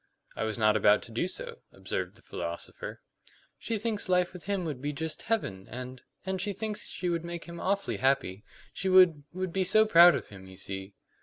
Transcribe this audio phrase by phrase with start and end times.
[0.35, 3.01] "I was not about to do so," observed the philosopher.
[3.59, 7.23] "She thinks life with him would be just heaven; and and she thinks she would
[7.23, 8.43] make him awfully happy.
[8.73, 10.95] She would would be so proud of him, you see."